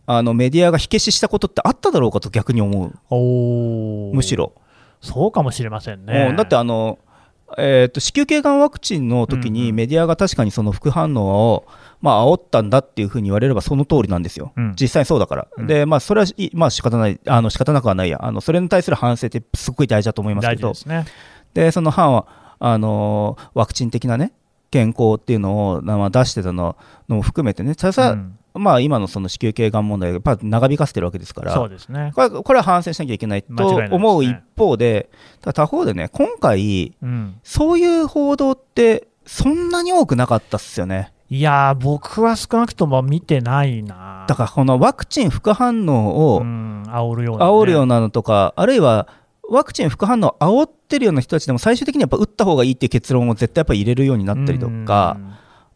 [0.06, 4.54] あのメディアが火消ししたことってあっただろうかと逆に思う、むしろ。
[5.02, 6.28] そうかもしれませんね。
[6.32, 7.00] うんだってあの、
[7.58, 11.68] えー、と子宮頸がんワクチンの時にメディアが確かにその副反応を、
[12.02, 14.76] まあ煽ったんだっていうふうに言われればその通りなんですよ、うん。
[14.80, 15.68] 実際そうだから、うん。
[15.68, 20.70] でまあ、それはまあ仕方ない、あの仕方なくはないや、あのそれに対する反省ってすっごい大事だと思いますけど。
[20.70, 21.06] 大事で、すね。
[21.54, 22.28] でその反は
[22.60, 24.34] あのーワクチン的なね、
[24.72, 26.76] 健康っていうのを、まあ、出してたの
[27.08, 32.12] のも含めてね、ただ、うんまあ、今のその子宮頸がん問題がやっぱ長引かせてるわけですから、そうですね。
[32.16, 35.10] これこれは反省しなきゃいけないと思う一方で、
[35.42, 41.14] ただ他方でね、今回、うん、そういう報道って、そんなに多くなかったっすよね。
[41.30, 44.26] いやー、僕は少なくとも見てないな。
[44.28, 47.52] だから、このワクチン副反応をうん、煽るような、ね。
[47.52, 49.08] 煽るようなのとか、あるいは
[49.50, 55.18] ワクチン副反応を煽ってるような人たちでも、最終的にやっぱ打った方がいいっていう結論を絶対やっぱ入れるようになったりとか、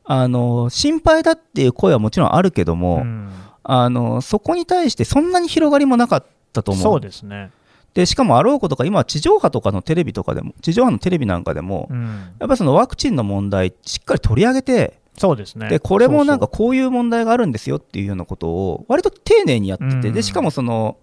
[0.06, 3.32] あの心配だっていう声はもちろんあるけどうも、ん、
[3.64, 6.84] あのそこに対してそんなに広がりもなかったと思う。
[6.84, 7.52] そうですね。
[7.94, 12.06] でしかもあろうことか、今、地上波とかのテレビとかでも、地上波のテレビなんかでも、うん、
[12.40, 15.70] やっぱりそのワクチンの問題、しっかり取り上げて、そうですね。
[15.70, 20.98] でこれもなんかこういう問題があるんですよっていうようなことを、割と丁寧にやってて、うんでしかもその、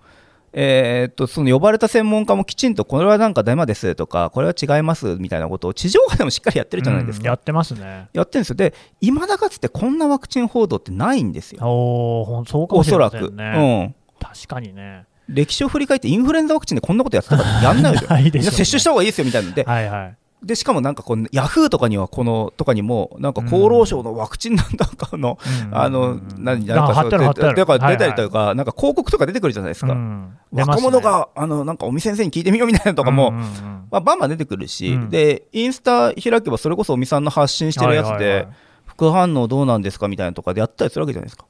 [0.52, 7.22] えーっとその呼ばれた専門家もきちんと、これはなんかデマですとか、これは違いますみたいなことを、地上波でもしっかりやってるじゃないですか。
[7.24, 8.08] うんやってますね。
[8.12, 8.56] やってるんですよ。
[8.56, 11.64] で、いまだかつてこんなワクチン報道ってないんですよ。
[11.64, 13.14] おそうかもしれおそらく。
[13.14, 13.94] ませんね。
[14.20, 14.26] うん。
[14.26, 15.04] 確かにね。
[15.28, 18.50] 歴史を振り返って、インフルエンザワクチンでこんなことやってたからやんないでしょ。
[18.52, 20.16] 接種した方がいいですよみたいなので、はいはい。
[20.42, 25.78] でしかもなんかこう、ヤフーとかには、このとかにも、なんか厚労省のワクチンなんだかの、うん。
[25.78, 28.14] あの、何、なんかだから出たりはい。
[28.14, 29.92] とか、なんか広告とか出てくるじゃないですか。
[29.92, 30.38] うん。
[30.52, 33.50] 若者が、あの、なんか尾身先生に聞いてみようみたいなのとかも、うんうんうん。
[33.92, 35.10] まあ、バンバン出てくるし、うん。
[35.10, 38.48] で、インスタ開けば、それこそ尾身さんの発信してるやつではいはいはい、
[38.86, 41.44] 副反応どうなんですかみたいなのとかでやったりするわけじゃないですか。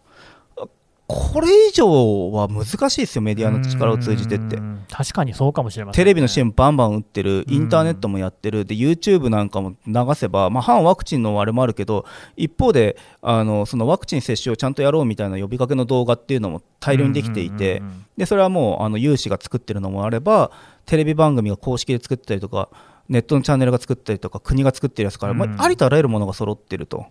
[1.11, 4.57] これ以上は難しいですよ、メディアの力を通じてって。
[4.57, 4.61] う。
[4.61, 4.85] ん。
[4.89, 7.55] 確かにそうかもしれません、テレビの CM バンバン打ってる、うん。
[7.55, 12.05] インターネットもやってる、で YouTube なんかも流せば、まあ、反ワクチンのあれもあるけど、
[12.37, 17.83] 一方であのそのワクチン接種をちゃんとやろうみたいな呼びかけの動画っていうのも大量にできていて、
[18.17, 20.51] でそれはもうあの有志が作ってるのもあれば、
[20.87, 22.69] テレビ番組が公式で作ったりとか、
[23.09, 25.61] ネットのチャンネルが作ったりとか、国が作ってるやつから、まうん。
[25.61, 27.07] あ、ありとあらゆるものが揃ってると。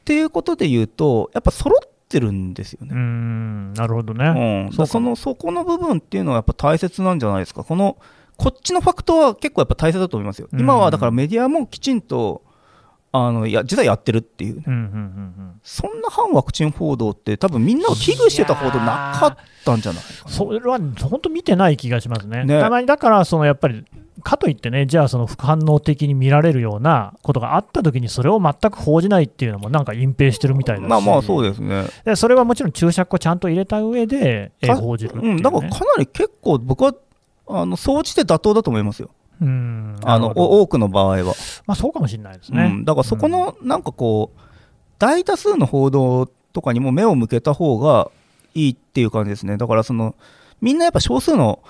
[0.00, 2.92] っていうことで言うと、やっぱ揃ってるんですよね。
[2.92, 4.68] うんなるほどうね。
[4.70, 4.76] うか。
[4.76, 7.96] だそのそこの部分っていうのはやっぱ大切なんじゃないですか、この
[8.36, 10.60] こっちのファクトは結構やっぱ大切だと思いますよ、うん。
[10.60, 12.42] 今はだからメディアもきちんと
[13.12, 20.02] あのいや実はやってるっていうね、うんうんうんそんな反ワクチン報道って、多分みんなが危惧してた報道なかったんじゃない。
[20.28, 22.44] それは本当見てない気がしますね。
[22.44, 22.60] ね。
[22.60, 23.84] たまにだからそのやっぱり
[24.22, 35.28] かといってね、じゃあその副反応的に見られるようなことがあったときに、それを全く報じないっていうのも、なんか隠蔽してるみたいだし、まあまあそうですね、でそれはもちろん注釈をちゃんと入れた上で、報じるう、ね。
[35.30, 36.94] うん、だからかなり結構、僕は
[37.48, 41.34] あの総じて妥当だと思いますよ、うんあの多くの場合は。
[41.66, 42.64] まあ、そうかもしれないですね。
[42.64, 44.40] うん、だからそこのなんかこう、
[44.98, 48.10] 大多数の報道とかにも目を向けた方が
[48.54, 49.56] いいっていう感じですね。
[49.56, 50.14] だからその
[50.60, 51.60] みんなやっぱ少数の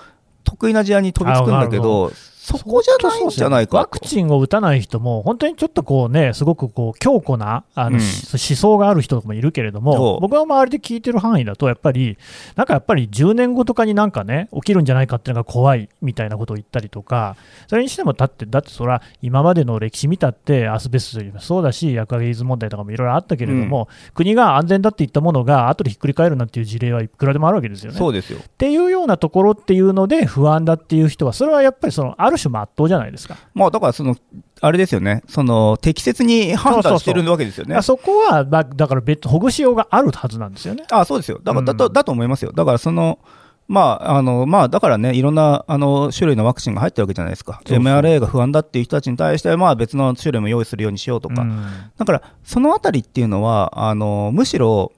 [0.43, 2.11] 得意な事案に飛びつくんだけど、
[2.47, 12.17] そこじゃないんじゃないかワクチンを打たない人も、本当にちょっとこうね、すごくこう強固なあの、うんし思想がある人もいるけれどそも、う僕は周りで聞いてる範囲だと、やっぱり、
[12.55, 17.35] なんかやっぱり10年後とかになんかね、起きるんじゃないかっていうのが怖いみたいなことを言ったりとか、
[17.67, 27.97] それにしても、だって、だってそれは今までの歴史見たって、アスベストもそうだし、薬学技術問題とかもいろいろあったけれども、国が安全だって言ったものが、後でひっくり返るなんていう事例はいくらでもあるわけですよね。
[27.97, 28.39] そうですよ。
[28.39, 33.37] っていうようなところっていうので不安だっていう人は、それはやっぱりそのある種真っ当じゃないですか。
[33.53, 34.15] まあだからその、
[34.61, 37.81] あれですよね、その適切に判断してるわけですよね。
[37.81, 40.83] そこは、まあだから別ほぐしようがあるはずなんですよね。
[40.91, 41.39] あそうですよ。
[41.43, 42.51] だからだと、うんだと思いますよ。
[42.51, 43.19] だからその、
[43.67, 47.61] まあ、あの、まあ、だからね、いろんな、あの、種類のワクチンが入ってるわけじゃないですか。
[47.65, 51.41] MRA が不安だっていう人たちに対して、まあ、別の種類も用意するようにしようとか。
[51.41, 51.65] うん
[51.97, 54.93] だから、そのあたりっていうのは、あの、むしろ、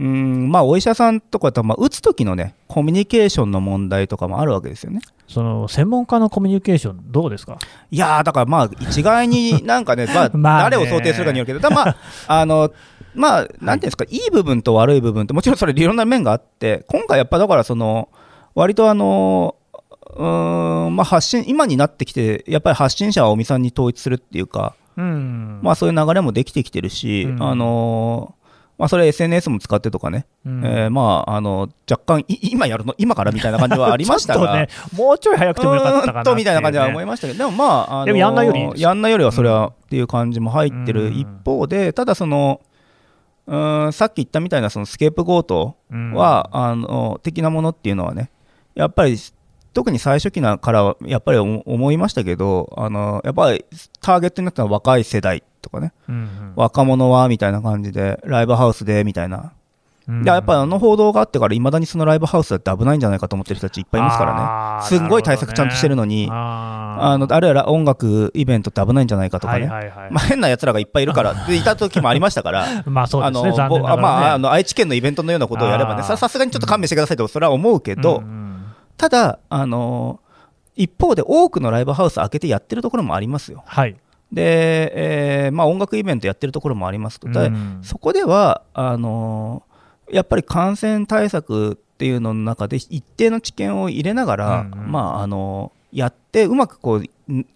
[0.00, 5.00] うん、まあ、お医者さんとかと、まあ、打つ時のね、コミュニケーションの問題とかもあるわけですよね。
[5.28, 7.58] その専門家のコミュニケーション、どうですか？
[7.90, 10.76] いやー、だからまあ、一概になんかね、 まあ、まあね。
[10.76, 11.96] 誰を想定するかによるけど、だまあ、
[12.28, 12.72] あの、
[13.14, 18.08] まあ、なんていうんですか、いい部分と悪い部分って、もちろんそれ、いろんな面があって、今回やっぱだから、その、
[18.54, 19.54] 割とあの、
[20.16, 25.60] うーん、まあ、発信、今になってきて、やっぱり発信者は尾身さんに統一するっていうか、うん。
[25.62, 27.42] まあ、そういう流れもできてきてるし、うん。
[27.42, 28.34] あの
[28.80, 30.64] まあ、それ SNS も使ってとかね、うん。
[30.64, 36.16] えーまあ、あの若干い、今やるの、今からみたいな感じはありましたが、 ね、もうちょい早くてもよかったかなう。
[36.16, 40.84] ーんとみたいな感じは思いまましたけど、でもまあ、あのでもやんないよりやんないよりはそれはっていう感じも入ってうん。
[40.86, 42.62] る一方で、ただその、
[43.46, 45.76] うーんさっき言ったみたいなそのスケープゴート
[46.14, 48.30] は、あの的なものっていうのはね、
[48.74, 49.18] やっぱり
[49.74, 53.64] 特に最初期なからはやっぱり思思いましたけどあのやっぱり
[54.00, 55.92] ターゲットになったのは若い世代とかね。
[56.08, 56.52] うんうん。
[56.56, 59.52] 若者はみたいな感じでライブハウスでみたいな。
[60.08, 60.22] うん。
[60.24, 64.98] でやっぱりあの報道があってからいまだにそのライブハウスだって危ないんじゃないかと思ってる人たちいっぱいいますからね。
[64.98, 70.10] すんごい対策ちゃんとしてるのにあのあるいは音楽イベントって危ないんじゃないかとかね、はいはいはい。
[70.10, 73.50] まあ、変な奴らがいっぱいいるから でいた時もありましたから まあそうあですね。
[73.50, 78.64] のまあ、あの愛知県のイベントのようなことをやればねさすがにちょっと勘弁してくださいとそれは思うけど、うんうん。
[78.96, 80.20] ただ、あの
[80.76, 83.62] 一方で多くのライブハウス開けてやってるところもありますよ。
[83.66, 83.96] はい
[84.32, 87.80] で、えーまあ、音楽イベントやってるところもありますと、だうん。
[87.82, 89.64] そこではあの
[90.10, 94.92] やっぱり感染対策っていうのの中で一定の知見を入れながら、うんうん。
[94.92, 97.46] まあ、あのやってうまくこうん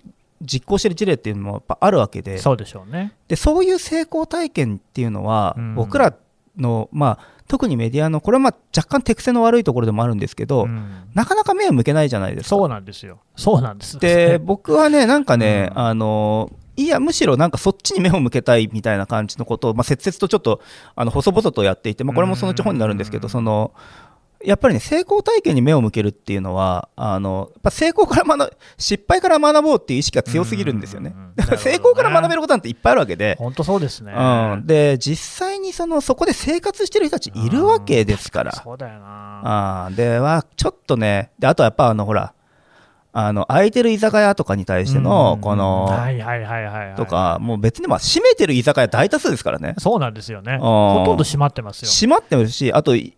[0.43, 2.39] 実行してる事例っていうのもやっぱあるわけで。
[2.39, 3.15] そうでしょうね。
[3.29, 5.75] でそういう成功体験っていうのは、うん。
[5.75, 6.15] 僕ら
[6.59, 11.05] の、まあ、特にメディアのこれはまあ若干手癖の悪いところでもあるんですけど、うん。
[11.15, 12.49] なかなか目を向けないじゃないですか。
[12.51, 13.21] そうなんですよ。
[13.37, 15.79] そうなんですで僕はねなんかね、うん。
[15.79, 20.61] あのいやむしろなんかそっちに目を向けたいみたいな感じのことを、まあ、切々とちょっと
[20.97, 23.73] あの細々とやっていて、まあ、これもそのうち本になるんですけど、うんその
[24.45, 31.13] やっぱりね成功体験に目を向けるっていうのはあのやっぱ成功から学ぶ失敗から学ぼうっていう意識が強すぎるんですよね。
[31.15, 31.35] うんうんうん。
[31.35, 34.13] だから成功から学べることなんていっぱいあるわけで、本当そうですね。
[34.13, 38.53] うん、で実際にそのそこで生活してる人たちいるわけですから。
[38.53, 39.87] そうだよな。
[39.87, 42.35] あーではちょっとねであとはやっぱあのほら
[43.17, 45.41] あの空いてる居酒屋とかに対してのうん。
[45.41, 46.97] このはいはいはいはいはい。
[46.97, 49.77] とかもう別にまあ閉めてる居酒屋大多数ですからね。
[49.79, 50.57] そうなんですよね。
[50.57, 50.59] ん。
[50.59, 51.89] ほとんど閉まってますよ。
[51.89, 53.15] 閉まってるしあと8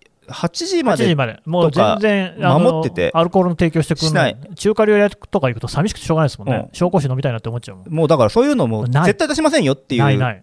[0.67, 1.41] 時ま8時でまで。
[1.47, 3.11] もう全然守ってて。
[3.15, 4.37] アルコールの提供してくるしない。
[4.55, 6.63] 中華料理屋とか行くと寂しくてしょうがないですもんね、うん。
[6.73, 7.89] 紹興酒飲みたいなって思っちゃうもん。
[7.89, 10.03] もうだからそういうのも絶対出しませんよっていう。
[10.03, 10.43] ないない、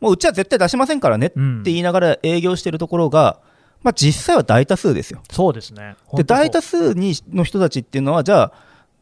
[0.00, 3.40] もううちは絶対出しませんからねってうん言いながら営業してるところが、
[3.82, 5.22] まあ、実際は大多数ですよ。
[5.30, 5.96] そうですね。
[6.14, 8.52] で大多数数にの人たちっていうのはじゃあ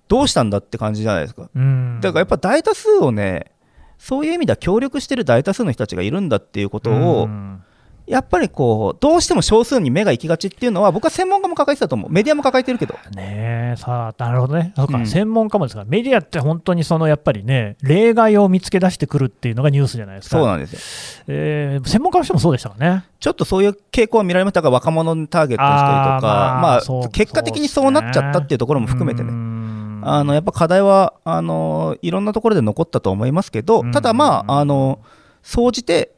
[0.09, 1.49] どうしたんだって感じじゃないですか。
[1.55, 1.99] うん。
[2.01, 3.53] だからやっぱ大多数をね、
[3.99, 7.63] そういう意味では協力してる大多数の人たちがいるんだっていうことを、うん。
[8.07, 14.73] やっぱりこう、どうしても少数に目が行きがちっていうのは、僕は専門家も抱えてたと思う、メディアも抱えてるけど、ねえさあなるほどね。
[14.75, 15.07] そうか、うん。
[15.07, 15.81] 専門家もですか。
[15.81, 20.39] らメディアって本当にそのやっぱりね例外を見つけ出してくるっていうのがニュースじゃないですか。
[20.39, 21.25] そうなんですよ。
[21.29, 23.05] えー専門家の人もそうでしたかね。
[23.21, 29.58] ちょっとそういう傾向は見られましたが、若者にターゲットにしたりとか、まあまあそう結果的にそうなっちゃったっていうところも含めてうね、ん
[30.03, 35.01] あのやっぱ課題はあのいろんなところで残ったと思いますけどうん、ただまあ、あの
[35.43, 36.13] 総じて、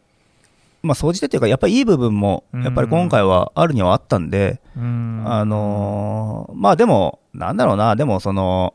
[0.82, 5.22] まあ、総じてっていうか、やっぱりいい部分も、やっぱり今回はあるにはあったんで、うん。
[5.26, 8.74] あのーまあでも、なんだろうな、でもその、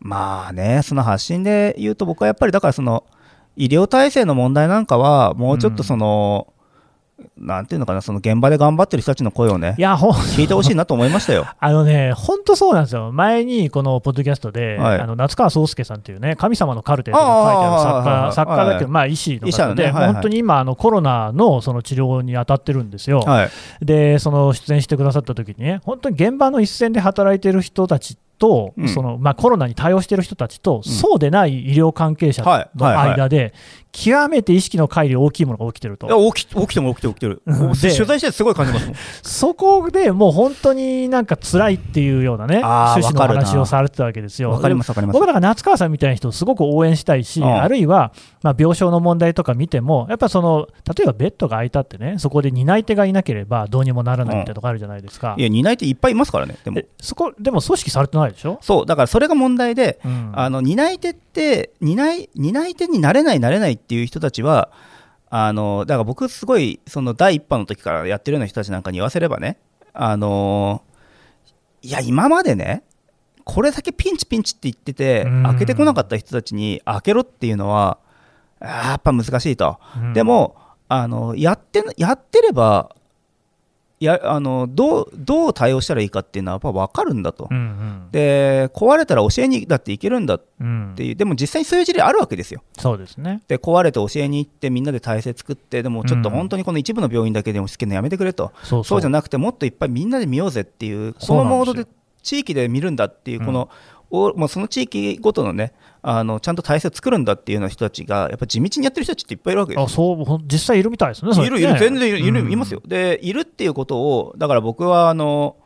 [0.00, 3.04] まあね、その発信で言うと、僕はやっぱりだからその、
[3.56, 6.52] 医療体制の問題なんかは、もうちょっとその、
[7.36, 11.46] なんていうのかな、その現場で頑張ってる人たちの声をねい、やほん聞いてほしいなと思いましたよ。
[11.58, 15.00] あのね、本当そうなんですよ、前にこのポッドキャストで、はい。
[15.00, 18.86] あの夏川壮介さんっていうね、神様のカルテとか書いてあるあ作あ家作家だけど、はい。
[18.86, 19.84] まあ、医師の方で、のね。
[19.84, 20.12] はいはい。
[20.14, 23.50] 本当に今、あのコロナのその治療に当たってるんですよ、はい。
[23.84, 33.52] でその出演してくださった時にね、本当に現場の一線で働いてる人たちと、うんそのまあ、コロナに対応してる人たちと、そうでない医療関係者の間で、
[33.92, 36.06] 極めて意識の乖離大きいものが起きてると。
[36.06, 37.42] いや起き起きても起きてる起きてる。
[37.46, 38.92] 取材しててすごい感じます。
[39.22, 44.50] そこでもう本当になんか辛いっていうようなね、趣旨の話をされてたわけですよ。
[44.50, 55.34] わかりますわかります僕ら夏川さんみたいな人をすごく応援したいし、うんあるいは、まあ、病床の問題とか見ても、やっぱその例えばベッドが空いたってね、そこで担い手がいなければどうにもならないみたいなとこあるじゃないですか。
[55.36, 56.86] いや、担い手いっぱいいますからね、でもえ。
[57.00, 60.32] そこでも組織されてないでしょ、そう、だからそれが問題で、うん。
[60.34, 64.70] あの担い手って担い、担い手になれない、なれないっていう人たちは、
[65.28, 69.58] あのだから僕、すごいその第一波の時からやってるような人たちなんかに言わせればね、
[69.92, 70.82] あの
[71.82, 72.84] いや、今までね、
[73.44, 77.98] これだけピンチピンチって言っててうん、開けてこなかった人たちに開けろっていうのは、
[78.60, 79.78] やっぱ難しいと。
[79.96, 80.12] うん。
[80.12, 80.56] でも
[80.88, 82.94] あのやってやってれば
[84.04, 87.48] やあのどうどう対応したらいいかっていうのはやっぱ分かるんだと。
[87.50, 92.62] うんうんで壊れたら教えにだっていけるんだっうんていうでも実際にそういう事例あるわけですよ。
[92.78, 93.42] そうですね。
[93.46, 101.86] で壊れて教えに行ってみんなで体制作ってでもちょっとうん本当にこの一部の病院だけでもつけるのやめてくれと、そうそうじゃなくてもっといっぱいみんなで見ようぜっていうこのモードで
[102.22, 103.70] 地域で見るんだっていうこの、
[104.10, 105.72] おまあ、その地域ごとのね
[106.02, 109.84] あのちゃんと体制を作るんだっていうような人たちがやっぱ地道にやってる人たちっていっぱいいるわけですよ。
[109.84, 112.52] あそう実際いるみたいですね、いるいる、ね全然いる、いるうん。
[112.52, 112.82] いますよ。
[112.86, 115.56] で、いるっていうことを、だから僕は、あの、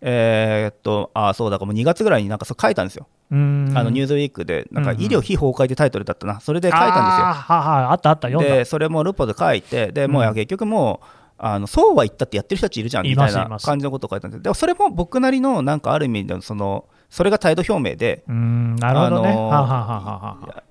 [0.00, 3.06] えーっと、あ、そうだもう2月ぐらいになんかそう書いたんですよ。
[3.30, 3.72] うん。
[3.74, 6.40] あの、ニューズウィークで、なんか医療非崩壊ってタイトルだったな。
[6.40, 7.00] それで書いたんですよ。
[7.00, 8.56] あーははあったあった、読んだ。
[8.56, 11.06] でそれもルポで書いてでもう結局もう
[11.38, 19.30] あのそうは言ったってやってる人たちいるじゃんみたいな感じのことを書いたんですでもそれも僕なりのなんかある意味でのそのそれが態度表明で、うんなるほどね、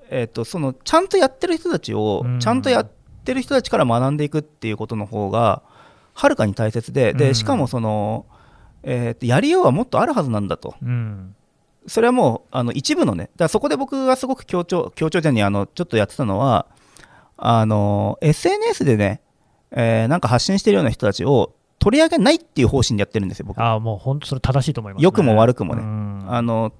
[0.09, 2.91] えー、とそのちゃんとやってる人たちをうんちゃんとやっ
[3.23, 5.63] てる人たちから学んでいくっていうことの方が
[6.13, 7.17] はるかに大切でうん。
[7.17, 8.25] でしかもその、
[8.83, 10.75] えーとやりようはもっとあるはずなんだと。
[10.81, 11.35] うん。
[11.87, 16.65] それはもうあの一部のねだそこで僕がすごく強調強調じゃにあのちょっとやってたのは
[17.37, 19.21] あの SNS でね、
[19.71, 21.53] えーなんか発信してるような人たちを
[21.85, 23.61] 取り上げないっていう方針でやってるんですよ僕。
[23.61, 25.83] ああもう本当それ正しいと思います、ね、良くも悪くもね。
[25.83, 26.25] うん。
[26.27, 26.73] あの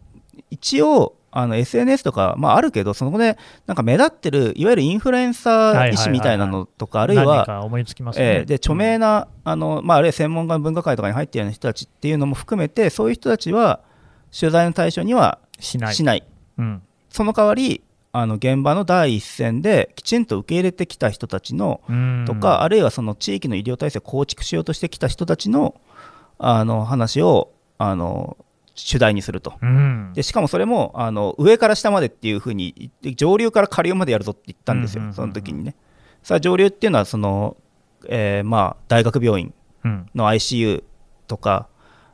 [0.50, 3.38] 一応あの SNS とか、まあ、あるけどそこで
[3.68, 13.82] なんか目立ってるいわゆるインフルエンサー医師みたいなのとか、あるい何は思いつきますね、えーで著名な、あのまあ、あるいは専門家の分科会とかに入っているような人たちっていうのも含めてそういう人たちは
[14.38, 15.94] 取材の対象にはしない。
[15.94, 16.24] しない。
[16.58, 16.82] うん。
[17.10, 17.84] その代わり
[18.18, 22.24] あの現場の第一線できちんと受け入れてきた人たちのうん。
[22.26, 25.76] とか、あるいはその地域の医療体制を構築しようとしてきた人たちの
[26.38, 28.38] あの話をあの
[28.74, 29.56] 主題にすると。
[29.62, 30.14] うん。
[30.14, 35.16] でしかもそれもあの上から下までっていうふうに言って上流から下流までやるぞって言ったんですよ、うんうんうんうん。
[35.16, 35.76] その時にね。
[36.24, 37.58] さあ上流っていうのはその、
[38.08, 39.54] えーまあ、大学病院
[39.84, 40.10] うん。
[40.16, 40.84] の ICU
[41.28, 41.68] とか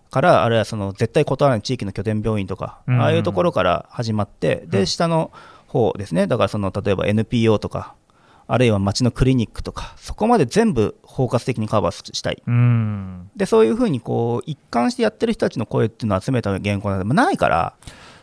[0.09, 2.99] からあるいはその絶対断らない地域の拠点病院とか、うん。
[2.99, 4.87] ああいうところから始まってで、うん。
[4.87, 5.31] 下の
[5.71, 6.27] 方ですね。
[6.27, 7.95] だからその例えば NPO とか
[8.47, 12.43] あるいは町のクリニックとかそこまで全部包括的にカバーしたい。
[12.45, 13.29] うん。
[13.35, 17.73] でそういうふうにこう一貫してやってる人たちの声っていうのを集めた原稿なんてないから。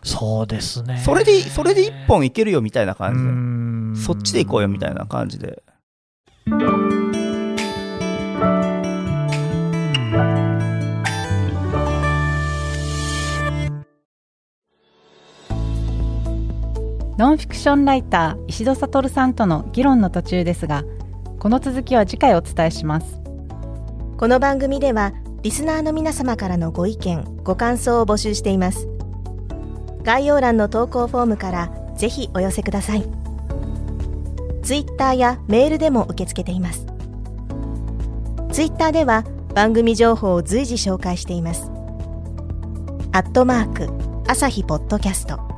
[0.02, 1.02] そうですね。
[1.04, 3.96] それでそれで一本いけるよみたいな感じで、うん。
[3.96, 5.62] そっちでいこうよみたいな感じで。
[17.18, 20.84] ノンフィクションライター石戸悟さんとの議論の途中ですが
[21.40, 23.20] この続きは次回お伝えします。
[24.16, 25.12] この番組では
[25.42, 28.88] リスナーの皆様からのご意見ご感想を募集しています。
[30.04, 33.02] 概要欄の投稿フォームからぜひお寄せください。
[34.62, 36.86] ツイッターやメールでも受け付けています。
[38.52, 39.24] ツイッターでは
[39.56, 41.68] 番組情報を随時紹介しています。
[43.10, 43.88] アットマーク
[44.28, 45.57] 朝日ポッドキャスト。